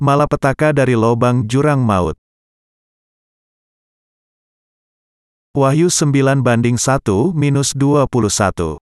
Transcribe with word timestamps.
Malapetaka 0.00 0.72
dari 0.72 0.96
lobang 0.96 1.44
jurang 1.44 1.84
maut. 1.84 2.16
Wahyu 5.52 5.92
9 5.92 6.40
banding 6.40 6.80
1 6.80 7.36
minus 7.36 7.76
21. 7.76 8.80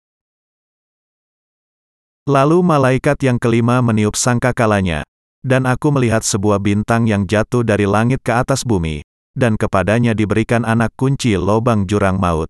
Lalu 2.25 2.57
malaikat 2.65 3.21
yang 3.21 3.37
kelima 3.37 3.85
meniup 3.85 4.17
sangkakalanya, 4.17 5.05
dan 5.45 5.69
aku 5.69 5.93
melihat 5.93 6.25
sebuah 6.25 6.57
bintang 6.57 7.05
yang 7.05 7.29
jatuh 7.29 7.61
dari 7.61 7.85
langit 7.85 8.25
ke 8.25 8.33
atas 8.33 8.65
bumi, 8.65 9.05
dan 9.37 9.53
kepadanya 9.53 10.17
diberikan 10.17 10.65
anak 10.65 10.97
kunci 10.97 11.37
lobang 11.37 11.85
jurang 11.85 12.17
maut. 12.17 12.49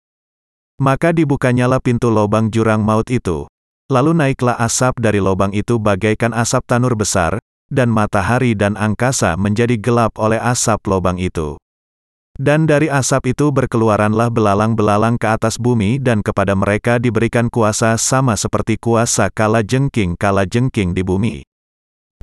Maka 0.79 1.11
dibukanyalah 1.11 1.83
pintu 1.83 2.07
lobang 2.07 2.47
jurang 2.47 2.79
maut 2.79 3.11
itu. 3.11 3.43
Lalu 3.91 4.15
naiklah 4.15 4.55
asap 4.55 5.03
dari 5.03 5.19
lobang 5.19 5.51
itu 5.51 5.75
bagaikan 5.83 6.31
asap 6.31 6.63
tanur 6.63 6.95
besar, 6.95 7.43
dan 7.73 7.89
matahari 7.89 8.53
dan 8.53 8.77
angkasa 8.77 9.33
menjadi 9.33 9.73
gelap 9.81 10.13
oleh 10.21 10.37
asap 10.37 10.85
lobang 10.85 11.17
itu. 11.17 11.57
Dan 12.33 12.65
dari 12.65 12.89
asap 12.89 13.37
itu 13.37 13.53
berkeluaranlah 13.53 14.33
belalang-belalang 14.33 15.21
ke 15.21 15.29
atas 15.29 15.61
bumi 15.61 16.01
dan 16.01 16.25
kepada 16.25 16.57
mereka 16.57 16.97
diberikan 16.97 17.45
kuasa 17.45 17.93
sama 17.97 18.33
seperti 18.33 18.81
kuasa 18.81 19.29
kala 19.29 19.61
jengking-kala 19.61 20.49
jengking 20.49 20.97
di 20.97 21.05
bumi. 21.05 21.45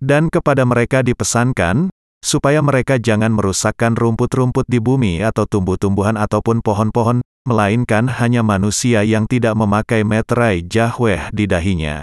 Dan 0.03 0.27
kepada 0.27 0.67
mereka 0.67 1.07
dipesankan, 1.07 1.95
supaya 2.27 2.59
mereka 2.59 2.99
jangan 2.99 3.31
merusakkan 3.31 3.95
rumput-rumput 3.95 4.67
di 4.67 4.83
bumi 4.83 5.23
atau 5.23 5.47
tumbuh-tumbuhan 5.47 6.19
ataupun 6.19 6.59
pohon-pohon, 6.59 7.23
melainkan 7.47 8.11
hanya 8.11 8.43
manusia 8.43 9.07
yang 9.07 9.31
tidak 9.31 9.55
memakai 9.55 10.03
meterai 10.03 10.67
jahweh 10.67 11.31
di 11.31 11.47
dahinya. 11.47 12.03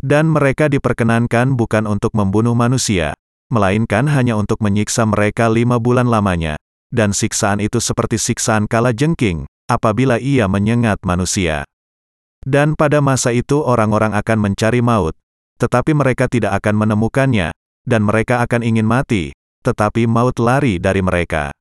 Dan 0.00 0.32
mereka 0.32 0.72
diperkenankan 0.72 1.60
bukan 1.60 1.84
untuk 1.84 2.16
membunuh 2.16 2.56
manusia, 2.56 3.12
melainkan 3.52 4.08
hanya 4.08 4.36
untuk 4.36 4.64
menyiksa 4.64 5.04
mereka 5.04 5.52
lima 5.52 5.76
bulan 5.76 6.08
lamanya. 6.08 6.56
Dan 6.90 7.14
siksaan 7.14 7.62
itu 7.62 7.78
seperti 7.78 8.18
siksaan 8.18 8.66
kala 8.66 8.90
jengking, 8.90 9.46
apabila 9.70 10.18
ia 10.18 10.50
menyengat 10.50 10.98
manusia. 11.06 11.62
Dan 12.42 12.74
pada 12.74 12.98
masa 12.98 13.30
itu 13.30 13.62
orang-orang 13.62 14.16
akan 14.16 14.38
mencari 14.40 14.82
maut, 14.82 15.14
tetapi 15.62 15.94
mereka 15.94 16.26
tidak 16.26 16.58
akan 16.58 16.82
menemukannya, 16.82 17.54
dan 17.86 18.02
mereka 18.02 18.42
akan 18.42 18.64
ingin 18.64 18.88
mati, 18.88 19.30
tetapi 19.62 20.08
maut 20.08 20.40
lari 20.40 20.82
dari 20.82 21.04
mereka. 21.04 21.52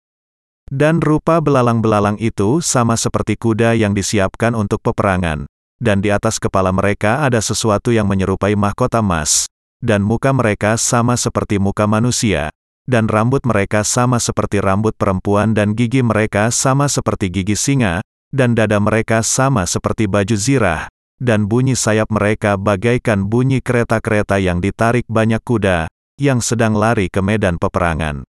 Dan 0.71 1.03
rupa 1.03 1.44
belalang-belalang 1.44 2.17
itu 2.17 2.64
sama 2.64 2.95
seperti 2.95 3.36
kuda 3.36 3.75
yang 3.75 3.94
disiapkan 3.94 4.58
untuk 4.58 4.81
peperangan, 4.81 5.45
dan 5.80 6.03
di 6.03 6.11
atas 6.11 6.38
kepala 6.38 6.69
mereka 6.75 7.23
ada 7.23 7.39
sesuatu 7.39 7.89
yang 7.95 8.05
menyerupai 8.05 8.53
mahkota 8.53 8.99
emas, 8.99 9.47
dan 9.80 10.03
muka 10.03 10.36
mereka 10.36 10.75
sama 10.75 11.16
seperti 11.16 11.58
muka 11.58 11.88
manusia, 11.88 12.52
dan 12.83 13.08
rambut 13.08 13.41
mereka 13.47 13.88
sama 13.88 14.19
seperti 14.19 14.59
rambut 14.59 14.94
perempuan 14.94 15.55
dan 15.55 15.73
gigi 15.73 16.03
mereka 16.03 16.52
sama 16.52 16.91
seperti 16.91 17.31
gigi 17.31 17.55
singa, 17.55 18.03
dan 18.30 18.53
dada 18.53 18.77
mereka 18.77 19.23
sama 19.23 19.63
seperti 19.66 20.05
baju 20.05 20.36
zirah, 20.36 20.91
dan 21.17 21.47
bunyi 21.47 21.73
sayap 21.80 22.11
mereka 22.11 22.59
bagaikan 22.59 23.27
bunyi 23.27 23.64
kereta-kereta 23.64 24.39
yang 24.39 24.59
ditarik 24.59 25.08
banyak 25.08 25.41
kuda, 25.43 25.88
yang 26.19 26.43
sedang 26.43 26.75
lari 26.75 27.08
ke 27.08 27.23
medan 27.23 27.55
peperangan. 27.55 28.27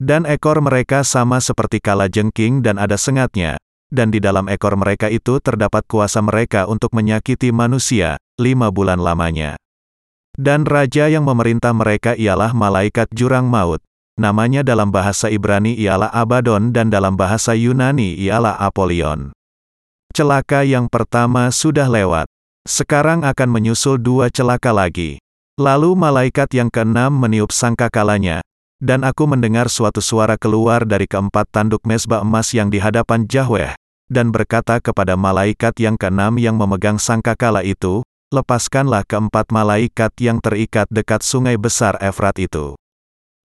Dan 0.00 0.24
ekor 0.24 0.58
mereka 0.64 1.04
sama 1.04 1.38
seperti 1.38 1.78
kala 1.78 2.08
jengking 2.08 2.64
dan 2.64 2.80
ada 2.80 2.96
sengatnya, 2.96 3.60
dan 3.92 4.08
di 4.08 4.24
dalam 4.24 4.48
ekor 4.48 4.72
mereka 4.80 5.12
itu 5.12 5.36
terdapat 5.44 5.84
kuasa 5.84 6.24
mereka 6.24 6.64
untuk 6.64 6.96
menyakiti 6.96 7.52
manusia, 7.52 8.16
lima 8.40 8.72
bulan 8.72 8.96
lamanya. 8.96 9.60
Dan 10.32 10.64
raja 10.64 11.12
yang 11.12 11.28
memerintah 11.28 11.76
mereka 11.76 12.16
ialah 12.16 12.56
malaikat 12.56 13.12
jurang 13.12 13.44
maut. 13.44 13.84
Namanya 14.16 14.64
dalam 14.64 14.88
bahasa 14.88 15.28
Ibrani 15.28 15.76
ialah 15.76 16.08
Abaddon 16.08 16.72
dan 16.72 16.88
dalam 16.88 17.20
bahasa 17.20 17.52
Yunani 17.52 18.16
ialah 18.16 18.56
Apollyon. 18.56 19.32
Celaka 20.12 20.64
yang 20.64 20.88
pertama 20.88 21.48
sudah 21.52 21.88
lewat. 21.88 22.28
Sekarang 22.68 23.24
akan 23.24 23.48
menyusul 23.48 24.00
dua 24.00 24.32
celaka 24.32 24.72
lagi. 24.72 25.20
Lalu 25.60 25.92
malaikat 25.96 26.48
yang 26.56 26.72
keenam 26.72 27.12
meniup 27.12 27.52
sangkakalanya, 27.52 28.40
dan 28.80 29.04
aku 29.04 29.28
mendengar 29.28 29.68
suatu 29.68 30.00
suara 30.00 30.40
keluar 30.40 30.82
dari 30.88 31.04
keempat 31.04 31.48
tanduk 31.52 31.84
mesbah 31.84 32.24
emas 32.24 32.50
yang 32.56 32.66
di 32.66 32.80
hadapan 32.80 33.28
Yahweh, 33.28 33.76
dan 34.12 34.28
berkata 34.28 34.76
kepada 34.84 35.16
malaikat 35.16 35.72
yang 35.80 35.96
keenam 35.96 36.36
yang 36.36 36.60
memegang 36.60 37.00
sangkakala 37.00 37.64
itu, 37.64 38.04
lepaskanlah 38.28 39.08
keempat 39.08 39.48
malaikat 39.48 40.12
yang 40.20 40.36
terikat 40.44 40.84
dekat 40.92 41.24
sungai 41.24 41.56
besar 41.56 41.96
Efrat 42.04 42.36
itu. 42.36 42.76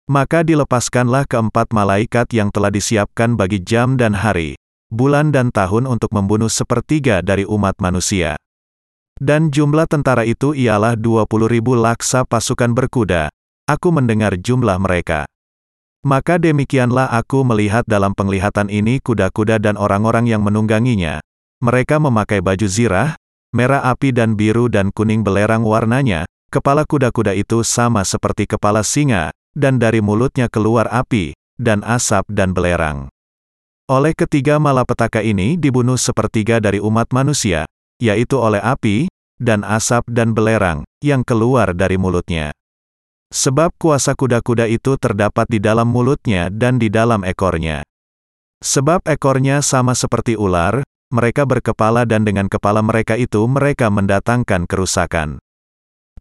Maka 0.08 0.40
dilepaskanlah 0.44 1.28
keempat 1.28 1.72
malaikat 1.72 2.32
yang 2.32 2.48
telah 2.48 2.72
disiapkan 2.72 3.36
bagi 3.36 3.60
jam 3.60 4.00
dan 4.00 4.16
hari, 4.16 4.56
bulan 4.88 5.32
dan 5.32 5.52
tahun 5.52 5.84
untuk 5.84 6.12
membunuh 6.16 6.48
sepertiga 6.48 7.20
dari 7.20 7.44
umat 7.44 7.76
manusia. 7.80 8.36
Dan 9.20 9.48
jumlah 9.52 9.88
tentara 9.88 10.24
itu 10.28 10.52
ialah 10.52 10.96
20 10.96 11.28
ribu 11.48 11.76
laksa 11.76 12.24
pasukan 12.24 12.72
berkuda. 12.72 13.32
Aku 13.64 13.88
mendengar 13.94 14.36
jumlah 14.36 14.76
mereka. 14.76 15.24
Maka 16.04 16.36
demikianlah 16.36 17.08
aku 17.08 17.48
melihat 17.48 17.88
dalam 17.88 18.12
penglihatan 18.12 18.68
ini 18.68 19.00
kuda-kuda 19.00 19.56
dan 19.56 19.80
orang-orang 19.80 20.28
yang 20.28 20.44
menungganginya. 20.44 21.24
Mereka 21.64 21.96
memakai 21.96 22.44
baju 22.44 22.68
zirah, 22.68 23.16
merah 23.56 23.80
api 23.88 24.12
dan 24.12 24.36
biru 24.36 24.68
dan 24.68 24.92
kuning 24.92 25.24
belerang 25.24 25.64
warnanya, 25.64 26.28
kepala 26.52 26.84
kuda-kuda 26.84 27.32
itu 27.32 27.64
sama 27.64 28.04
seperti 28.04 28.44
kepala 28.44 28.84
singa, 28.84 29.32
dan 29.56 29.80
dari 29.80 30.04
mulutnya 30.04 30.52
keluar 30.52 30.92
api, 30.92 31.32
dan 31.56 31.80
asap 31.80 32.28
dan 32.28 32.52
belerang. 32.52 33.08
Oleh 33.88 34.12
ketiga 34.12 34.60
malapetaka 34.60 35.24
ini 35.24 35.56
dibunuh 35.56 35.96
sepertiga 35.96 36.60
dari 36.60 36.84
umat 36.84 37.08
manusia, 37.16 37.64
yaitu 37.96 38.36
oleh 38.36 38.60
api, 38.60 39.08
dan 39.40 39.64
asap 39.64 40.04
dan 40.12 40.36
belerang, 40.36 40.84
yang 41.00 41.24
keluar 41.24 41.72
dari 41.72 41.96
mulutnya. 41.96 42.52
Sebab 43.34 43.74
kuasa 43.82 44.14
kuda-kuda 44.14 44.70
itu 44.70 44.94
terdapat 44.94 45.50
di 45.50 45.58
dalam 45.58 45.90
mulutnya 45.90 46.54
dan 46.54 46.78
di 46.78 46.86
dalam 46.86 47.26
ekornya. 47.26 47.82
Sebab 48.62 49.02
ekornya 49.10 49.58
sama 49.58 49.98
seperti 49.98 50.38
ular, 50.38 50.86
mereka 51.10 51.42
berkepala 51.42 52.06
dan 52.06 52.22
dengan 52.22 52.46
kepala 52.46 52.78
mereka 52.78 53.18
itu 53.18 53.42
mereka 53.50 53.90
mendatangkan 53.90 54.70
kerusakan. 54.70 55.42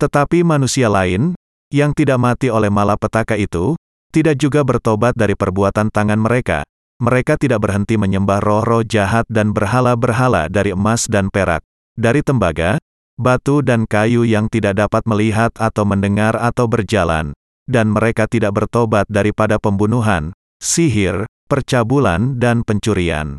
Tetapi 0.02 0.42
manusia 0.42 0.90
lain, 0.90 1.38
yang 1.70 1.94
tidak 1.94 2.18
mati 2.18 2.50
oleh 2.50 2.74
malapetaka 2.74 3.38
itu, 3.38 3.78
tidak 4.10 4.42
juga 4.42 4.66
bertobat 4.66 5.14
dari 5.14 5.38
perbuatan 5.38 5.94
tangan 5.94 6.18
mereka. 6.18 6.66
Mereka 6.98 7.38
tidak 7.38 7.62
berhenti 7.62 7.94
menyembah 7.94 8.42
roh-roh 8.42 8.82
jahat 8.82 9.30
dan 9.30 9.54
berhala-berhala 9.54 10.50
dari 10.50 10.74
emas 10.74 11.06
dan 11.06 11.30
perak, 11.30 11.62
dari 11.94 12.26
tembaga, 12.26 12.82
batu 13.20 13.62
dan 13.62 13.86
kayu 13.86 14.26
yang 14.26 14.50
tidak 14.50 14.80
dapat 14.80 15.04
melihat 15.06 15.54
atau 15.56 15.86
mendengar 15.86 16.34
atau 16.36 16.66
berjalan, 16.66 17.32
dan 17.70 17.94
mereka 17.94 18.26
tidak 18.26 18.58
bertobat 18.58 19.08
daripada 19.08 19.62
pembunuhan, 19.62 20.34
sihir, 20.60 21.30
percabulan 21.48 22.42
dan 22.42 22.66
pencurian. 22.66 23.38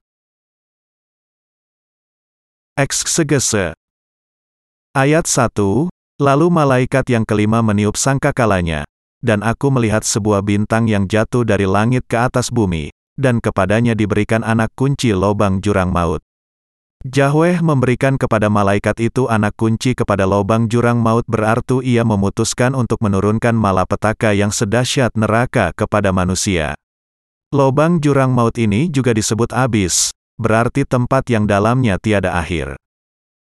Eksegese 2.75 3.79
Ayat 4.95 5.27
1, 5.27 5.91
Lalu 6.23 6.47
malaikat 6.47 7.11
yang 7.11 7.27
kelima 7.27 7.59
meniup 7.59 7.99
sangkakalanya, 7.99 8.87
dan 9.19 9.43
aku 9.43 9.67
melihat 9.75 10.07
sebuah 10.07 10.47
bintang 10.47 10.87
yang 10.87 11.11
jatuh 11.11 11.43
dari 11.43 11.67
langit 11.67 12.07
ke 12.07 12.15
atas 12.15 12.55
bumi, 12.55 12.95
dan 13.19 13.43
kepadanya 13.43 13.99
diberikan 13.99 14.47
anak 14.47 14.71
kunci 14.79 15.11
lobang 15.11 15.59
jurang 15.59 15.91
maut. 15.91 16.23
Yahweh 17.05 17.61
memberikan 17.61 18.17
kepada 18.17 18.49
malaikat 18.49 18.97
itu 19.13 19.29
anak 19.29 19.61
kunci 19.61 19.93
kepada 19.93 20.25
lobang 20.25 20.73
jurang 20.73 20.97
maut 20.97 21.29
berarti 21.29 21.85
ia 21.85 22.01
memutuskan 22.01 22.73
untuk 22.73 23.05
menurunkan 23.05 23.53
malapetaka 23.53 24.33
yang 24.33 24.49
sedahsyat 24.49 25.13
neraka 25.13 25.77
kepada 25.77 26.17
manusia. 26.17 26.73
Lobang 27.53 28.01
jurang 28.01 28.33
maut 28.33 28.57
ini 28.57 28.89
juga 28.89 29.13
disebut 29.13 29.53
abis, 29.53 30.17
berarti 30.41 30.89
tempat 30.89 31.29
yang 31.29 31.45
dalamnya 31.45 32.01
tiada 32.01 32.41
akhir. 32.41 32.81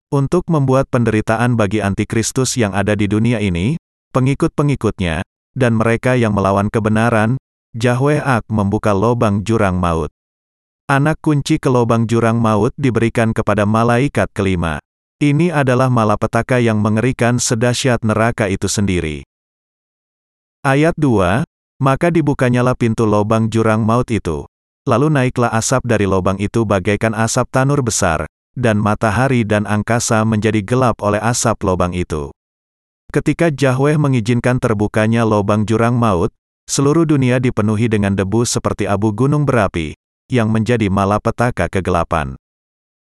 Untuk 0.09 0.49
membuat 0.49 0.89
penderitaan 0.89 1.53
bagi 1.53 1.85
antikristus 1.85 2.57
yang 2.57 2.73
ada 2.73 2.97
di 2.97 3.05
dunia 3.05 3.37
ini, 3.37 3.77
pengikut-pengikutnya, 4.09 5.21
dan 5.53 5.77
mereka 5.77 6.17
yang 6.17 6.33
melawan 6.33 6.65
kebenaran, 6.73 7.37
Yahweh 7.77 8.25
Ak 8.25 8.49
membuka 8.49 8.89
lobang 8.97 9.45
jurang 9.45 9.77
maut. 9.77 10.09
Anak 10.91 11.23
kunci 11.23 11.55
ke 11.55 11.71
lubang 11.71 12.03
jurang 12.03 12.43
maut 12.43 12.75
diberikan 12.75 13.31
kepada 13.31 13.63
malaikat 13.63 14.27
kelima. 14.35 14.83
Ini 15.23 15.47
adalah 15.47 15.87
malapetaka 15.87 16.59
yang 16.59 16.83
mengerikan 16.83 17.39
sedahsyat 17.39 18.03
neraka 18.03 18.51
itu 18.51 18.67
sendiri. 18.67 19.23
Ayat 20.67 20.91
2, 20.99 21.47
Maka 21.79 22.11
dibukanyalah 22.11 22.75
pintu 22.75 23.07
lubang 23.07 23.47
jurang 23.47 23.87
maut 23.87 24.11
itu. 24.11 24.43
Lalu 24.83 25.15
naiklah 25.15 25.55
asap 25.55 25.87
dari 25.87 26.03
lubang 26.03 26.35
itu 26.43 26.67
bagaikan 26.67 27.15
asap 27.15 27.47
tanur 27.55 27.79
besar, 27.79 28.27
dan 28.59 28.75
matahari 28.75 29.47
dan 29.47 29.63
angkasa 29.63 30.27
menjadi 30.27 30.59
gelap 30.59 30.99
oleh 30.99 31.23
asap 31.23 31.71
lubang 31.71 31.95
itu. 31.95 32.35
Ketika 33.15 33.47
Yahweh 33.47 33.95
mengizinkan 33.95 34.59
terbukanya 34.59 35.23
lubang 35.23 35.63
jurang 35.63 35.95
maut, 35.95 36.35
seluruh 36.67 37.07
dunia 37.07 37.39
dipenuhi 37.39 37.87
dengan 37.87 38.11
debu 38.11 38.43
seperti 38.43 38.91
abu 38.91 39.15
gunung 39.15 39.47
berapi, 39.47 39.95
yang 40.31 40.47
menjadi 40.47 40.87
malapetaka 40.87 41.67
kegelapan. 41.67 42.39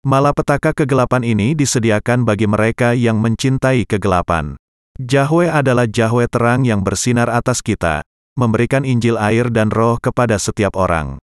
Malapetaka 0.01 0.73
kegelapan 0.73 1.21
ini 1.21 1.53
disediakan 1.53 2.25
bagi 2.25 2.49
mereka 2.49 2.97
yang 2.97 3.21
mencintai 3.21 3.85
kegelapan. 3.85 4.57
Yahweh 4.97 5.53
adalah 5.53 5.85
Yahweh 5.85 6.25
terang 6.25 6.65
yang 6.65 6.81
bersinar 6.81 7.29
atas 7.29 7.61
kita, 7.61 8.01
memberikan 8.33 8.81
Injil 8.81 9.21
air 9.21 9.53
dan 9.53 9.69
roh 9.69 10.01
kepada 10.01 10.41
setiap 10.41 10.73
orang. 10.73 11.21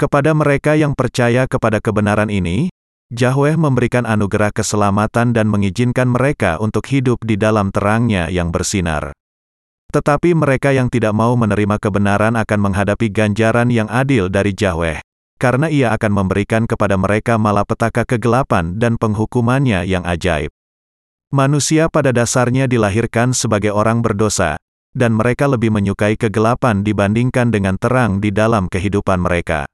Kepada 0.00 0.32
mereka 0.32 0.80
yang 0.80 0.96
percaya 0.96 1.44
kepada 1.44 1.76
kebenaran 1.76 2.32
ini, 2.32 2.72
Yahweh 3.12 3.60
memberikan 3.60 4.08
anugerah 4.08 4.48
keselamatan 4.48 5.36
dan 5.36 5.50
mengizinkan 5.52 6.08
mereka 6.08 6.56
untuk 6.56 6.88
hidup 6.88 7.20
di 7.20 7.36
dalam 7.36 7.68
terangnya 7.68 8.32
yang 8.32 8.48
bersinar. 8.48 9.12
Tetapi 9.90 10.38
mereka 10.38 10.70
yang 10.70 10.86
tidak 10.86 11.10
mau 11.12 11.34
menerima 11.34 11.76
kebenaran 11.82 12.38
akan 12.38 12.58
menghadapi 12.62 13.10
ganjaran 13.10 13.68
yang 13.74 13.90
adil 13.90 14.30
dari 14.30 14.54
Yahweh, 14.54 15.02
karena 15.40 15.72
ia 15.72 15.96
akan 15.96 16.12
memberikan 16.12 16.68
kepada 16.68 17.00
mereka 17.00 17.40
malapetaka 17.40 18.04
kegelapan 18.04 18.76
dan 18.76 19.00
penghukumannya 19.00 19.88
yang 19.88 20.04
ajaib. 20.04 20.52
Manusia 21.32 21.88
pada 21.88 22.12
dasarnya 22.12 22.68
dilahirkan 22.68 23.32
sebagai 23.32 23.72
orang 23.72 24.04
berdosa, 24.04 24.60
dan 24.92 25.16
mereka 25.16 25.48
lebih 25.48 25.72
menyukai 25.72 26.20
kegelapan 26.20 26.84
dibandingkan 26.84 27.48
dengan 27.48 27.80
terang 27.80 28.20
di 28.20 28.28
dalam 28.28 28.68
kehidupan 28.68 29.22
mereka. 29.22 29.64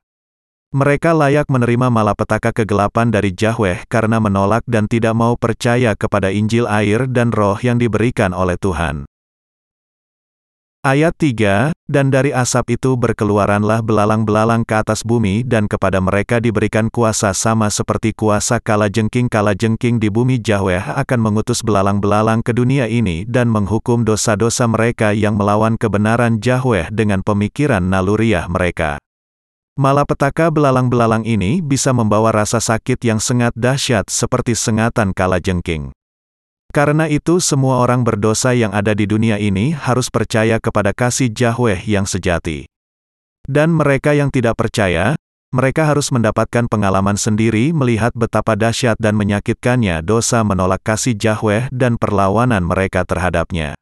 Mereka 0.77 1.17
layak 1.17 1.49
menerima 1.49 1.89
malapetaka 1.89 2.53
kegelapan 2.53 3.09
dari 3.09 3.33
Yahweh 3.33 3.89
karena 3.89 4.21
menolak 4.21 4.61
dan 4.69 4.85
tidak 4.85 5.17
mau 5.17 5.33
percaya 5.35 5.97
kepada 5.97 6.29
Injil 6.29 6.69
air 6.69 7.09
dan 7.09 7.33
roh 7.33 7.57
yang 7.59 7.81
diberikan 7.81 8.37
oleh 8.37 8.61
Tuhan. 8.61 9.09
Ayat 10.87 11.19
3, 11.19 11.75
Dan 11.91 12.15
dari 12.15 12.31
asap 12.31 12.79
itu 12.79 12.95
berkeluaranlah 12.95 13.83
belalang-belalang 13.83 14.63
ke 14.63 14.79
atas 14.79 15.03
bumi 15.03 15.43
dan 15.43 15.67
kepada 15.67 15.99
mereka 15.99 16.39
diberikan 16.39 16.95
kuasa 16.95 17.35
sama 17.35 17.75
seperti 17.75 18.15
kuasa 18.15 18.63
kala 18.63 18.87
jengking-kala 18.87 19.59
jengking 19.59 19.99
di 19.99 20.15
bumi 20.15 20.39
Yahweh 20.39 20.95
akan 20.95 21.19
mengutus 21.19 21.67
belalang-belalang 21.67 22.39
ke 22.39 22.55
dunia 22.55 22.87
ini 22.87 23.27
dan 23.27 23.51
menghukum 23.51 24.07
dosa-dosa 24.07 24.71
mereka 24.71 25.11
yang 25.11 25.35
melawan 25.35 25.75
kebenaran 25.75 26.39
Yahweh 26.39 26.95
dengan 26.95 27.27
pemikiran 27.27 27.83
naluriah 27.83 28.47
mereka. 28.47 29.03
Malapetaka 29.75 30.55
belalang-belalang 30.55 31.27
ini 31.27 31.67
bisa 31.67 31.91
membawa 31.91 32.31
rasa 32.31 32.63
sakit 32.63 33.03
yang 33.03 33.19
sangat 33.19 33.51
dahsyat 33.59 34.07
seperti 34.07 34.55
sengatan 34.55 35.11
kala 35.11 35.43
jengking. 35.43 35.91
Karena 36.77 37.09
itu 37.09 37.41
semua 37.41 37.81
orang 37.81 38.05
berdosa 38.05 38.53
yang 38.53 38.69
ada 38.77 38.93
di 38.93 39.09
dunia 39.09 39.41
ini 39.41 39.73
harus 39.73 40.13
percaya 40.13 40.61
kepada 40.61 40.93
kasih 40.93 41.33
Yahweh 41.33 41.81
yang 41.89 42.05
sejati. 42.05 42.69
Dan 43.49 43.73
mereka 43.73 44.13
yang 44.13 44.29
tidak 44.29 44.61
percaya, 44.61 45.17
mereka 45.57 45.89
harus 45.89 46.13
mendapatkan 46.13 46.69
pengalaman 46.69 47.17
sendiri 47.17 47.73
melihat 47.73 48.13
betapa 48.13 48.61
dahsyat 48.61 49.01
dan 49.01 49.17
menyakitkannya 49.17 50.05
dosa 50.05 50.45
menolak 50.45 50.85
kasih 50.85 51.17
Yahweh 51.17 51.73
dan 51.73 51.97
perlawanan 51.97 52.69
mereka 52.69 53.09
terhadapnya. 53.09 53.73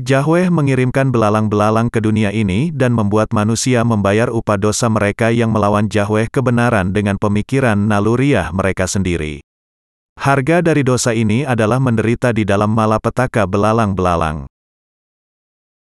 Yahweh 0.00 0.48
mengirimkan 0.48 1.12
belalang-belalang 1.12 1.92
ke 1.92 2.00
dunia 2.00 2.32
ini 2.32 2.72
dan 2.72 2.96
membuat 2.96 3.36
manusia 3.36 3.84
membayar 3.84 4.32
upah 4.32 4.56
dosa 4.56 4.88
mereka 4.88 5.28
yang 5.28 5.52
melawan 5.52 5.84
Yahweh 5.92 6.32
kebenaran 6.32 6.96
dengan 6.96 7.20
pemikiran 7.20 7.76
naluriah 7.76 8.48
mereka 8.56 8.88
sendiri. 8.88 9.44
Harga 10.16 10.58
dari 10.58 10.82
dosa 10.82 11.14
ini 11.14 11.46
adalah 11.46 11.78
menderita 11.78 12.34
di 12.34 12.42
dalam 12.42 12.74
malapetaka 12.74 13.46
belalang-belalang. 13.46 14.50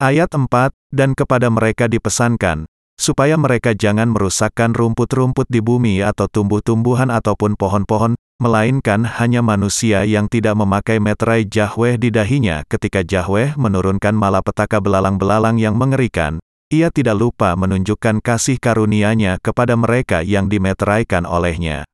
Ayat 0.01 0.33
4, 0.33 0.49
dan 0.89 1.13
kepada 1.13 1.53
mereka 1.53 1.85
dipesankan, 1.85 2.65
supaya 2.97 3.37
mereka 3.37 3.77
jangan 3.77 4.09
merusakkan 4.09 4.73
rumput-rumput 4.73 5.45
di 5.51 5.61
bumi 5.61 6.01
atau 6.01 6.25
tumbuh-tumbuhan 6.25 7.13
ataupun 7.13 7.53
pohon-pohon, 7.53 8.17
melainkan 8.41 9.05
hanya 9.05 9.45
manusia 9.45 10.09
yang 10.09 10.25
tidak 10.25 10.57
memakai 10.57 10.97
meterai 10.97 11.45
Yahweh 11.45 12.01
di 12.01 12.09
dahinya 12.09 12.65
ketika 12.65 13.05
Yahweh 13.05 13.61
menurunkan 13.61 14.17
malapetaka 14.17 14.81
belalang-belalang 14.81 15.61
yang 15.61 15.77
mengerikan, 15.77 16.41
ia 16.71 16.89
tidak 16.89 17.19
lupa 17.19 17.53
menunjukkan 17.59 18.23
kasih 18.25 18.57
karunia-Nya 18.57 19.43
kepada 19.43 19.75
mereka 19.75 20.23
yang 20.23 20.47
dimeteraikan 20.47 21.27
olehnya. 21.27 21.90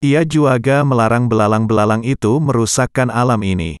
Ia 0.00 0.24
juga 0.24 0.80
melarang 0.80 1.28
belalang-belalang 1.28 2.08
itu 2.08 2.40
merusakkan 2.40 3.12
alam 3.12 3.44
ini. 3.44 3.76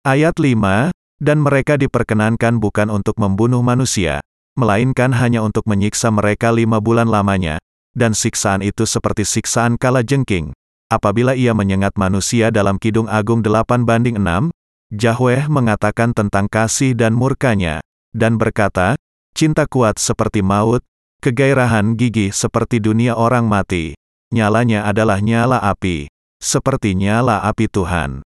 Ayat 0.00 0.40
5, 0.40 0.96
Dan 1.20 1.44
mereka 1.44 1.76
diperkenankan 1.76 2.56
bukan 2.56 2.88
untuk 2.88 3.20
membunuh 3.20 3.60
manusia, 3.60 4.24
melainkan 4.56 5.12
hanya 5.12 5.44
untuk 5.44 5.68
menyiksa 5.68 6.08
mereka 6.08 6.48
lima 6.56 6.80
bulan 6.80 7.04
lamanya, 7.04 7.60
dan 7.92 8.16
siksaan 8.16 8.64
itu 8.64 8.88
seperti 8.88 9.28
siksaan 9.28 9.76
kala 9.76 10.00
jengking, 10.00 10.56
Apabila 10.88 11.36
ia 11.36 11.52
menyengat 11.52 12.00
manusia 12.00 12.48
dalam 12.48 12.80
Kidung 12.80 13.12
Agung 13.12 13.44
8 13.44 13.84
banding 13.84 14.16
6, 14.16 14.48
Yahweh 14.96 15.44
mengatakan 15.52 16.16
tentang 16.16 16.48
kasih 16.48 16.96
dan 16.96 17.12
murkanya, 17.12 17.84
dan 18.16 18.40
berkata, 18.40 18.96
cinta 19.36 19.68
kuat 19.68 20.00
seperti 20.00 20.40
maut, 20.40 20.80
kegairahan 21.20 21.92
gigi 21.92 22.32
seperti 22.32 22.80
dunia 22.80 23.20
orang 23.20 23.44
mati, 23.44 23.92
nyalanya 24.32 24.84
adalah 24.88 25.20
nyala 25.20 25.60
api, 25.60 26.08
seperti 26.40 26.94
nyala 26.94 27.42
api 27.44 27.66
Tuhan. 27.68 28.22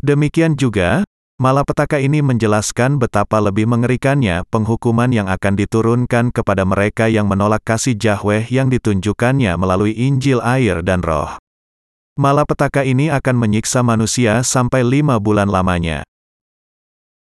Demikian 0.00 0.60
juga, 0.60 1.04
malapetaka 1.40 2.00
ini 2.00 2.20
menjelaskan 2.20 3.00
betapa 3.00 3.40
lebih 3.40 3.64
mengerikannya 3.68 4.44
penghukuman 4.52 5.08
yang 5.08 5.28
akan 5.28 5.56
diturunkan 5.56 6.32
kepada 6.32 6.68
mereka 6.68 7.08
yang 7.08 7.28
menolak 7.28 7.64
kasih 7.64 7.96
Yahweh 7.96 8.48
yang 8.52 8.68
ditunjukkannya 8.68 9.56
melalui 9.56 9.96
Injil 9.96 10.44
air 10.44 10.84
dan 10.84 11.00
roh. 11.00 11.36
Malapetaka 12.16 12.80
ini 12.80 13.12
akan 13.12 13.36
menyiksa 13.36 13.84
manusia 13.84 14.40
sampai 14.40 14.80
lima 14.80 15.20
bulan 15.20 15.52
lamanya. 15.52 16.00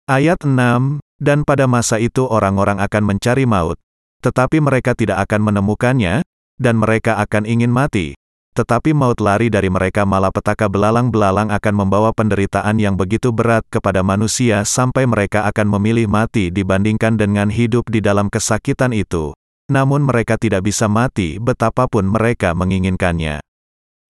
Ayat 0.09 0.41
6, 0.41 1.05
Dan 1.21 1.45
pada 1.45 1.69
masa 1.69 2.01
itu 2.01 2.25
orang-orang 2.25 2.81
akan 2.81 3.03
mencari 3.05 3.45
maut, 3.45 3.77
tetapi 4.25 4.57
mereka 4.65 4.97
tidak 4.97 5.21
akan 5.29 5.53
menemukannya, 5.53 6.25
dan 6.61 6.77
mereka 6.77 7.17
akan 7.17 7.49
ingin 7.49 7.73
mati. 7.73 8.13
Tetapi 8.53 8.93
maut 8.93 9.23
lari 9.25 9.49
dari 9.49 9.73
mereka 9.73 10.05
malapetaka 10.05 10.69
belalang-belalang 10.69 11.49
akan 11.49 11.75
membawa 11.75 12.13
penderitaan 12.13 12.77
yang 12.77 13.01
begitu 13.01 13.33
berat 13.33 13.65
kepada 13.73 14.05
manusia 14.05 14.69
sampai 14.69 15.09
mereka 15.09 15.49
akan 15.49 15.81
memilih 15.81 16.05
mati 16.05 16.53
dibandingkan 16.53 17.17
dengan 17.17 17.49
hidup 17.49 17.89
di 17.89 18.05
dalam 18.05 18.29
kesakitan 18.29 18.93
itu. 18.93 19.33
Namun 19.73 20.05
mereka 20.05 20.37
tidak 20.37 20.69
bisa 20.69 20.91
mati 20.91 21.41
betapapun 21.41 22.05
mereka 22.05 22.53
menginginkannya. 22.53 23.41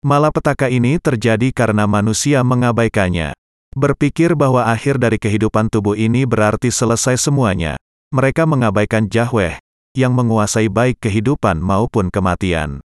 Malapetaka 0.05 0.69
ini 0.69 1.01
terjadi 1.01 1.49
karena 1.49 1.89
manusia 1.89 2.45
mengabaikannya. 2.45 3.33
Berpikir 3.73 4.37
bahwa 4.37 4.67
akhir 4.69 5.01
dari 5.01 5.17
kehidupan 5.17 5.71
tubuh 5.71 5.97
ini 5.97 6.27
berarti 6.27 6.69
selesai 6.69 7.17
semuanya. 7.17 7.79
Mereka 8.13 8.45
mengabaikan 8.45 9.09
Yahweh, 9.09 9.57
yang 9.95 10.13
menguasai 10.13 10.67
baik 10.69 10.99
kehidupan 11.01 11.57
maupun 11.57 12.11
kematian. 12.13 12.83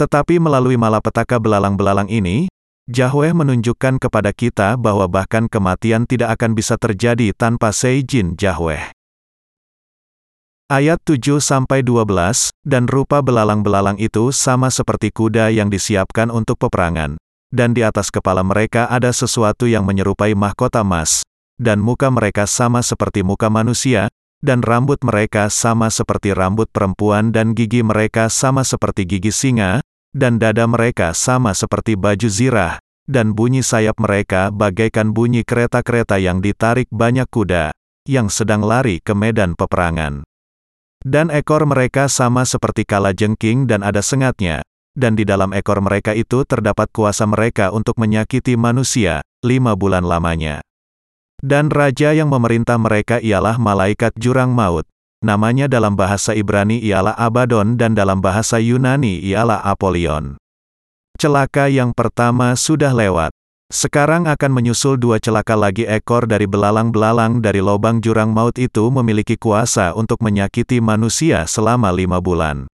Tetapi 0.00 0.40
melalui 0.40 0.80
malapetaka 0.80 1.36
belalang-belalang 1.36 2.08
ini, 2.08 2.48
Yahweh 2.90 3.30
menunjukkan 3.30 4.02
kepada 4.02 4.34
kita 4.34 4.74
bahwa 4.74 5.06
bahkan 5.06 5.46
kematian 5.46 6.02
tidak 6.08 6.34
akan 6.34 6.58
bisa 6.58 6.74
terjadi 6.74 7.30
tanpa 7.36 7.70
seizin 7.70 8.34
Yahweh. 8.34 8.90
Ayat 10.72 10.98
7-12, 11.04 11.84
dan 12.64 12.88
rupa 12.88 13.20
belalang-belalang 13.20 14.00
itu 14.00 14.32
sama 14.32 14.72
seperti 14.72 15.12
kuda 15.12 15.52
yang 15.52 15.68
disiapkan 15.68 16.32
untuk 16.32 16.56
peperangan, 16.58 17.20
dan 17.52 17.76
di 17.76 17.84
atas 17.84 18.08
kepala 18.08 18.40
mereka 18.40 18.88
ada 18.88 19.12
sesuatu 19.12 19.68
yang 19.68 19.84
menyerupai 19.84 20.32
mahkota 20.32 20.80
emas, 20.80 21.20
dan 21.60 21.76
muka 21.76 22.08
mereka 22.08 22.48
sama 22.48 22.80
seperti 22.80 23.20
muka 23.20 23.52
manusia, 23.52 24.08
dan 24.42 24.58
rambut 24.60 24.98
mereka 25.06 25.46
sama 25.46 25.86
seperti 25.88 26.34
rambut 26.34 26.66
perempuan 26.68 27.30
dan 27.30 27.54
gigi 27.54 27.86
mereka 27.86 28.26
sama 28.26 28.66
seperti 28.66 29.06
gigi 29.06 29.30
singa, 29.30 29.78
dan 30.10 30.42
dada 30.42 30.66
mereka 30.66 31.14
sama 31.14 31.54
seperti 31.54 31.94
baju 31.94 32.26
zirah, 32.26 32.82
dan 33.06 33.32
bunyi 33.32 33.62
sayap 33.62 33.96
mereka 34.02 34.50
bagaikan 34.50 35.14
bunyi 35.14 35.46
kereta-kereta 35.46 36.18
yang 36.18 36.42
ditarik 36.42 36.90
banyak 36.90 37.30
kuda, 37.30 37.70
yang 38.10 38.26
sedang 38.26 38.66
lari 38.66 38.98
ke 38.98 39.14
medan 39.14 39.54
peperangan. 39.54 40.26
Dan 41.02 41.30
ekor 41.30 41.66
mereka 41.66 42.06
sama 42.10 42.42
seperti 42.42 42.86
kala 42.86 43.14
jengking 43.14 43.66
dan 43.70 43.82
ada 43.82 44.02
sengatnya, 44.02 44.62
dan 44.94 45.14
di 45.14 45.22
dalam 45.22 45.54
ekor 45.54 45.78
mereka 45.82 46.14
itu 46.14 46.42
terdapat 46.46 46.90
kuasa 46.90 47.26
mereka 47.26 47.70
untuk 47.70 47.98
menyakiti 47.98 48.58
manusia, 48.58 49.22
lima 49.42 49.74
bulan 49.78 50.06
lamanya. 50.06 50.62
Dan 51.42 51.74
raja 51.74 52.14
yang 52.14 52.30
memerintah 52.30 52.78
mereka 52.78 53.18
ialah 53.18 53.58
malaikat 53.58 54.14
jurang 54.14 54.54
maut. 54.54 54.86
Namanya 55.26 55.66
dalam 55.66 55.98
bahasa 55.98 56.38
Ibrani 56.38 56.78
ialah 56.78 57.18
Abaddon 57.18 57.74
dan 57.74 57.98
dalam 57.98 58.22
bahasa 58.22 58.62
Yunani 58.62 59.18
ialah 59.26 59.58
Apolion. 59.66 60.38
Celaka 61.18 61.66
yang 61.66 61.90
pertama 61.90 62.54
sudah 62.54 62.94
lewat. 62.94 63.34
Sekarang 63.74 64.30
akan 64.30 64.50
menyusul 64.54 64.98
dua 65.02 65.18
celaka 65.18 65.58
lagi 65.58 65.82
ekor 65.82 66.30
dari 66.30 66.46
belalang-belalang 66.46 67.42
dari 67.42 67.58
lubang 67.58 67.98
jurang 67.98 68.30
maut 68.30 68.54
itu 68.60 68.86
memiliki 68.94 69.34
kuasa 69.34 69.98
untuk 69.98 70.22
menyakiti 70.22 70.78
manusia 70.78 71.42
selama 71.50 71.90
lima 71.90 72.22
bulan. 72.22 72.70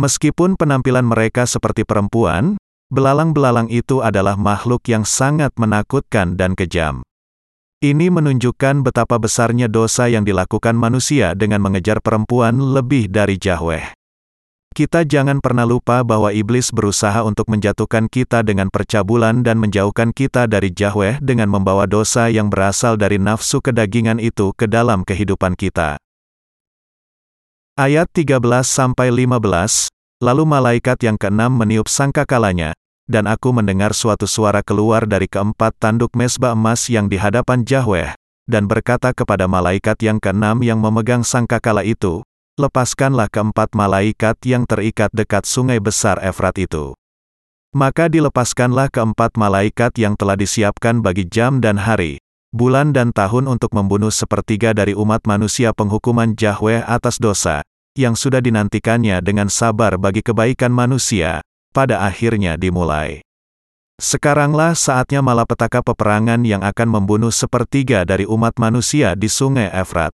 Meskipun 0.00 0.56
penampilan 0.56 1.04
mereka 1.04 1.44
seperti 1.44 1.84
perempuan, 1.84 2.56
belalang-belalang 2.88 3.68
itu 3.68 4.00
adalah 4.00 4.40
makhluk 4.40 4.80
yang 4.88 5.04
sangat 5.04 5.52
menakutkan 5.60 6.40
dan 6.40 6.56
kejam. 6.56 7.04
Ini 7.82 8.14
menunjukkan 8.14 8.86
betapa 8.86 9.18
besarnya 9.18 9.66
dosa 9.66 10.06
yang 10.06 10.22
dilakukan 10.22 10.78
manusia 10.78 11.34
dengan 11.34 11.58
mengejar 11.58 11.98
perempuan 11.98 12.54
lebih 12.54 13.10
dari 13.10 13.34
Yahweh. 13.42 13.98
Kita 14.70 15.02
jangan 15.02 15.42
pernah 15.42 15.66
lupa 15.66 16.06
bahwa 16.06 16.30
iblis 16.30 16.70
berusaha 16.70 17.26
untuk 17.26 17.50
menjatuhkan 17.50 18.06
kita 18.06 18.46
dengan 18.46 18.70
percabulan 18.70 19.42
dan 19.42 19.58
menjauhkan 19.58 20.14
kita 20.14 20.46
dari 20.46 20.70
Yahweh 20.70 21.18
dengan 21.26 21.50
membawa 21.50 21.90
dosa 21.90 22.30
yang 22.30 22.54
berasal 22.54 22.94
dari 22.94 23.18
nafsu 23.18 23.58
kedagingan 23.58 24.22
itu 24.22 24.54
ke 24.54 24.70
dalam 24.70 25.02
kehidupan 25.02 25.58
kita. 25.58 25.98
Ayat 27.74 28.06
13-15, 28.14 29.90
Lalu 30.22 30.46
malaikat 30.46 31.02
yang 31.02 31.18
keenam 31.18 31.50
meniup 31.58 31.90
sangkakalanya, 31.90 32.78
dan 33.12 33.28
aku 33.28 33.52
mendengar 33.52 33.92
suatu 33.92 34.24
suara 34.24 34.64
keluar 34.64 35.04
dari 35.04 35.28
keempat 35.28 35.76
tanduk 35.76 36.16
mesbah 36.16 36.56
emas 36.56 36.88
yang 36.88 37.12
di 37.12 37.20
hadapan 37.20 37.60
Yahweh, 37.60 38.16
dan 38.48 38.64
berkata 38.64 39.12
kepada 39.12 39.44
malaikat 39.44 40.00
yang 40.00 40.16
keenam 40.16 40.64
yang 40.64 40.80
memegang 40.80 41.20
sangkakala 41.20 41.84
itu, 41.84 42.24
lepaskanlah 42.56 43.28
keempat 43.28 43.76
malaikat 43.76 44.40
yang 44.48 44.64
terikat 44.64 45.12
dekat 45.12 45.44
sungai 45.44 45.76
besar 45.76 46.16
Efrat 46.24 46.56
itu. 46.56 46.96
Maka 47.76 48.08
dilepaskanlah 48.08 48.88
keempat 48.88 49.36
malaikat 49.36 49.92
yang 50.00 50.16
telah 50.16 50.36
disiapkan 50.36 51.04
bagi 51.04 51.28
jam 51.28 51.60
dan 51.60 51.76
hari, 51.80 52.20
bulan 52.52 52.92
dan 52.96 53.12
tahun 53.12 53.48
untuk 53.48 53.72
membunuh 53.72 54.12
sepertiga 54.12 54.72
dari 54.72 54.92
umat 54.96 55.24
manusia 55.28 55.72
penghukuman 55.72 56.36
Yahweh 56.36 56.84
atas 56.84 57.16
dosa, 57.20 57.64
yang 57.92 58.16
sudah 58.16 58.40
dinantikannya 58.40 59.20
dengan 59.20 59.52
sabar 59.52 59.96
bagi 59.96 60.20
kebaikan 60.20 60.72
manusia, 60.72 61.44
pada 61.72 62.04
akhirnya 62.04 62.60
dimulai. 62.60 63.24
Sekaranglah 63.96 64.76
saatnya 64.76 65.24
malapetaka 65.24 65.80
peperangan 65.80 66.44
yang 66.44 66.60
akan 66.60 66.88
membunuh 67.00 67.32
sepertiga 67.32 68.04
dari 68.04 68.28
umat 68.28 68.60
manusia 68.60 69.16
di 69.16 69.32
sungai 69.32 69.72
Efrat. 69.72 70.12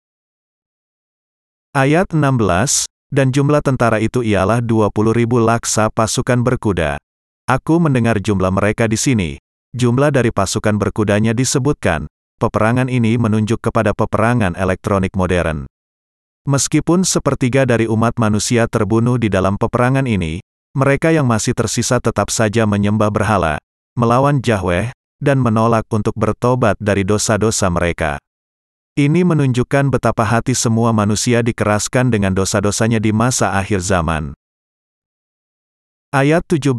Ayat 1.73 2.13
16, 2.13 2.85
dan 3.09 3.31
jumlah 3.31 3.63
tentara 3.63 3.97
itu 4.03 4.21
ialah 4.21 4.59
20 4.59 4.91
ribu 5.15 5.39
laksa 5.39 5.87
pasukan 5.87 6.43
berkuda. 6.43 6.99
Aku 7.47 7.79
mendengar 7.79 8.19
jumlah 8.19 8.51
mereka 8.51 8.91
di 8.91 8.99
sini. 8.99 9.39
Jumlah 9.71 10.11
dari 10.11 10.35
pasukan 10.35 10.75
berkudanya 10.75 11.31
disebutkan. 11.31 12.11
Peperangan 12.37 12.91
ini 12.91 13.15
menunjuk 13.15 13.63
kepada 13.63 13.95
peperangan 13.95 14.53
elektronik 14.59 15.15
modern. 15.15 15.63
Meskipun 16.43 17.07
sepertiga 17.07 17.63
dari 17.63 17.87
umat 17.87 18.19
manusia 18.19 18.67
terbunuh 18.67 19.15
di 19.15 19.31
dalam 19.31 19.55
peperangan 19.55 20.07
ini, 20.07 20.43
mereka 20.75 21.13
yang 21.15 21.29
masih 21.29 21.55
tersisa 21.55 22.01
tetap 22.01 22.33
saja 22.33 22.67
menyembah 22.67 23.13
berhala, 23.13 23.61
melawan 23.95 24.41
Yahweh, 24.41 24.91
dan 25.17 25.41
menolak 25.41 25.85
untuk 25.89 26.13
bertobat 26.13 26.77
dari 26.77 27.01
dosa-dosa 27.07 27.71
mereka. 27.71 28.17
Ini 28.97 29.21
menunjukkan 29.21 29.93
betapa 29.93 30.25
hati 30.25 30.57
semua 30.57 30.89
manusia 30.89 31.45
dikeraskan 31.45 32.09
dengan 32.09 32.33
dosa-dosanya 32.33 32.97
di 32.97 33.13
masa 33.13 33.53
akhir 33.53 33.85
zaman. 33.85 34.33
Ayat 36.09 36.41
17, 36.49 36.73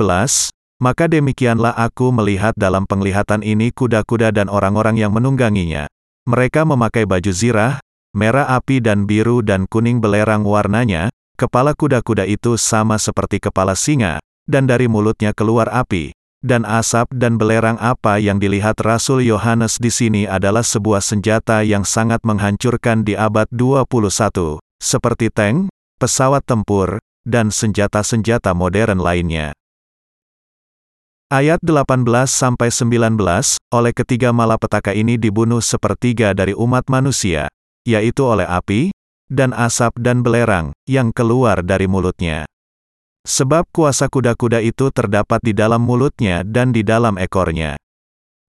Maka 0.78 1.10
demikianlah 1.10 1.74
aku 1.74 2.14
melihat 2.14 2.54
dalam 2.54 2.86
penglihatan 2.86 3.42
ini 3.42 3.74
kuda-kuda 3.74 4.30
dan 4.30 4.46
orang-orang 4.46 4.94
yang 4.94 5.10
menungganginya. 5.10 5.90
Mereka 6.22 6.62
memakai 6.62 7.02
baju 7.02 7.34
zirah, 7.34 7.82
merah 8.14 8.46
api 8.46 8.78
dan 8.78 9.02
biru 9.02 9.42
dan 9.42 9.66
kuning 9.66 9.98
belerang 9.98 10.46
warnanya, 10.46 11.10
kepala 11.38 11.70
kuda-kuda 11.78 12.26
itu 12.26 12.58
sama 12.58 12.98
seperti 12.98 13.38
kepala 13.38 13.78
singa, 13.78 14.18
dan 14.50 14.66
dari 14.66 14.90
mulutnya 14.90 15.30
keluar 15.30 15.70
api, 15.70 16.10
dan 16.42 16.66
asap 16.66 17.14
dan 17.14 17.38
belerang 17.38 17.78
apa 17.78 18.18
yang 18.18 18.42
dilihat 18.42 18.74
Rasul 18.82 19.22
Yohanes 19.22 19.78
di 19.78 19.94
sini 19.94 20.26
adalah 20.26 20.66
sebuah 20.66 20.98
senjata 20.98 21.62
yang 21.62 21.86
sangat 21.86 22.26
menghancurkan 22.26 23.06
di 23.06 23.14
abad 23.14 23.46
21, 23.54 24.58
seperti 24.82 25.30
tank, 25.30 25.70
pesawat 26.02 26.42
tempur, 26.42 26.98
dan 27.22 27.54
senjata-senjata 27.54 28.50
modern 28.58 28.98
lainnya. 28.98 29.54
Ayat 31.28 31.60
18-19, 31.60 33.20
oleh 33.68 33.92
ketiga 33.92 34.32
malapetaka 34.32 34.96
ini 34.96 35.20
dibunuh 35.20 35.60
sepertiga 35.60 36.32
dari 36.32 36.56
umat 36.56 36.88
manusia, 36.88 37.52
yaitu 37.84 38.24
oleh 38.24 38.48
api, 38.48 38.88
dan 39.28 39.52
asap 39.52 39.96
dan 40.00 40.24
belerang, 40.24 40.74
yang 40.88 41.12
keluar 41.12 41.60
dari 41.62 41.86
mulutnya. 41.86 42.48
Sebab 43.28 43.68
kuasa 43.68 44.08
kuda-kuda 44.08 44.64
itu 44.64 44.88
terdapat 44.88 45.44
di 45.44 45.52
dalam 45.52 45.84
mulutnya 45.84 46.40
dan 46.42 46.72
di 46.72 46.80
dalam 46.80 47.20
ekornya. 47.20 47.76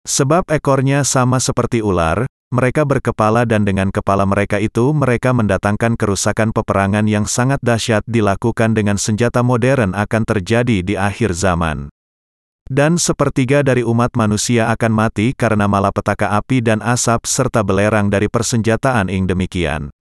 Sebab 0.06 0.49
ekornya 0.54 1.02
sama 1.02 1.42
seperti 1.42 1.82
ular, 1.82 2.30
mereka 2.49 2.88
berkepala 2.88 3.44
dan 3.44 3.68
dengan 3.68 3.92
kepala 3.92 4.25
mereka 4.25 4.56
itu 4.56 4.97
mereka 4.97 5.37
mendatangkan 5.37 6.00
kerusakan 6.00 6.49
peperangan 6.56 7.04
yang 7.04 7.28
sangat 7.28 7.61
dahsyat 7.61 8.00
dilakukan 8.08 8.73
dengan 8.73 8.97
senjata 8.97 9.44
modern 9.44 9.92
akan 9.92 10.23
terjadi 10.25 10.80
di 10.80 10.97
akhir 10.97 11.37
zaman. 11.37 11.92
Dan 12.70 12.97
sepertiga 12.97 13.61
dari 13.61 13.85
umat 13.85 14.16
manusia 14.16 14.73
akan 14.73 14.92
mati 14.92 15.37
karena 15.37 15.68
malapetaka 15.68 16.37
api 16.40 16.64
dan 16.64 16.80
asap 16.80 17.28
serta 17.28 17.61
belerang 17.61 18.08
dari 18.08 18.32
persenjataan 18.32 19.12
ing 19.12 19.28
demikian. 19.28 19.92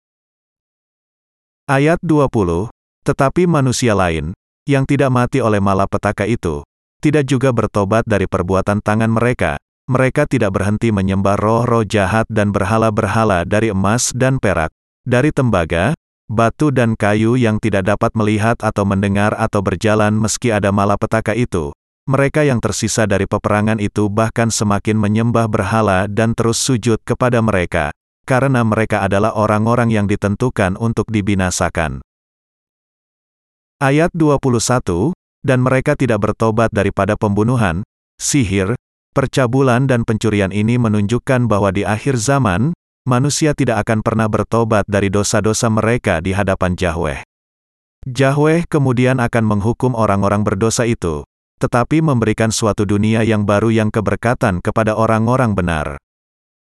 Ayat 1.66 1.99
20, 1.99 2.70
Tetapi 3.02 3.50
manusia 3.50 3.90
lain, 3.90 4.30
yang 4.70 4.87
tidak 4.87 5.11
mati 5.11 5.42
oleh 5.42 5.58
malapetaka 5.58 6.23
itu, 6.23 6.62
tidak 7.02 7.26
juga 7.26 7.50
bertobat 7.50 8.06
dari 8.06 8.30
perbuatan 8.30 8.78
tangan 8.78 9.11
mereka. 9.11 9.58
Mereka 9.90 10.30
tidak 10.30 10.54
berhenti 10.54 10.94
menyembah 10.94 11.35
roh-roh 11.35 11.82
jahat 11.82 12.30
dan 12.30 12.54
berhala-berhala 12.54 13.42
dari 13.42 13.75
emas 13.75 14.14
dan 14.14 14.38
perak, 14.38 14.70
dari 15.02 15.35
tembaga, 15.35 15.99
batu 16.30 16.70
dan 16.70 16.94
kayu 16.94 17.35
yang 17.35 17.58
tidak 17.58 17.82
dapat 17.82 18.14
melihat 18.14 18.54
atau 18.62 18.87
mendengar 18.87 19.35
atau 19.35 19.58
berjalan 19.58 20.14
meski 20.14 20.54
ada 20.54 20.70
malapetaka 20.70 21.35
itu. 21.35 21.75
Mereka 22.06 22.46
yang 22.46 22.62
tersisa 22.62 23.11
dari 23.11 23.26
peperangan 23.26 23.82
itu 23.82 24.06
bahkan 24.06 24.54
semakin 24.54 24.94
menyembah 24.94 25.50
berhala 25.50 26.06
dan 26.06 26.30
terus 26.30 26.62
sujud 26.62 27.02
kepada 27.02 27.42
mereka, 27.42 27.90
karena 28.26 28.66
mereka 28.66 29.06
adalah 29.06 29.33
orang-orang 29.38 29.95
yang 29.95 30.11
ditentukan 30.11 30.75
untuk 30.75 31.06
dibinasakan. 31.09 32.02
Ayat 33.78 34.11
21, 34.12 35.14
dan 35.47 35.62
mereka 35.62 35.95
tidak 35.95 36.26
bertobat 36.26 36.75
daripada 36.75 37.14
pembunuhan, 37.14 37.87
sihir, 38.18 38.75
percabulan 39.14 39.87
dan 39.87 40.02
pencurian 40.02 40.50
ini 40.50 40.75
menunjukkan 40.75 41.47
bahwa 41.47 41.71
di 41.71 41.87
akhir 41.87 42.18
zaman, 42.18 42.75
manusia 43.06 43.54
tidak 43.54 43.87
akan 43.87 44.02
pernah 44.02 44.26
bertobat 44.26 44.83
dari 44.90 45.06
dosa-dosa 45.06 45.71
mereka 45.71 46.18
di 46.18 46.35
hadapan 46.35 46.75
Yahweh. 46.75 47.23
Yahweh 48.11 48.66
kemudian 48.66 49.23
akan 49.23 49.45
menghukum 49.47 49.95
orang-orang 49.95 50.42
berdosa 50.42 50.83
itu, 50.83 51.23
tetapi 51.62 52.02
memberikan 52.02 52.50
suatu 52.50 52.83
dunia 52.85 53.23
yang 53.23 53.47
baru 53.47 53.71
yang 53.73 53.88
keberkatan 53.88 54.61
kepada 54.61 54.99
orang-orang 54.99 55.56
benar. 55.56 55.97